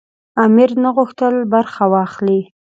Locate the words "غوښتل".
0.95-1.35